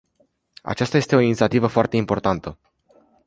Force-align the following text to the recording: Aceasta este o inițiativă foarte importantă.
Aceasta 0.61 0.97
este 0.97 1.15
o 1.15 1.19
inițiativă 1.19 1.67
foarte 1.67 1.95
importantă. 1.97 2.57